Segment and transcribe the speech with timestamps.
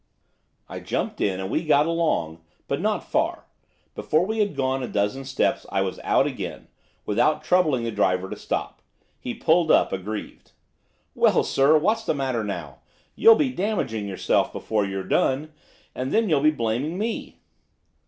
[0.67, 3.45] I jumped in, and we got along, but not far.
[3.93, 6.69] Before we had gone a dozen yards, I was out again,
[7.05, 8.81] without troubling the driver to stop.
[9.19, 10.53] He pulled up, aggrieved.
[11.13, 12.79] 'Well, sir, what's the matter now?
[13.15, 15.53] You'll be damaging yourself before you've done,
[15.93, 17.37] and then you'll be blaming me.